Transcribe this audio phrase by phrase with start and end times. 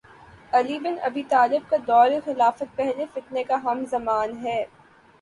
[0.53, 4.63] علی بن ابی طالب کا دور خلافت پہلے فتنے کا ہم زمان ہے